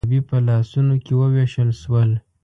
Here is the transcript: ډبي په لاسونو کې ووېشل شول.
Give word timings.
ډبي 0.07 0.19
په 0.29 0.37
لاسونو 0.47 0.95
کې 1.03 1.13
ووېشل 1.15 1.69
شول. 1.81 2.09